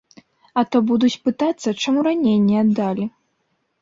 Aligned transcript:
А 0.61 0.61
то 0.75 0.81
будуць 0.91 1.21
пытацца, 1.29 1.75
чаму 1.85 1.99
раней 2.11 2.37
не 2.49 2.57
аддалі. 2.63 3.05